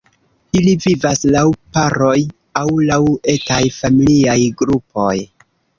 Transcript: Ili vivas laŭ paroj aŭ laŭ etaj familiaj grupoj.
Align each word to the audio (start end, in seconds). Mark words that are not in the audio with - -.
Ili 0.59 0.71
vivas 0.85 1.21
laŭ 1.35 1.43
paroj 1.77 2.15
aŭ 2.63 2.67
laŭ 2.89 2.99
etaj 3.39 3.63
familiaj 3.79 4.41
grupoj. 4.65 5.17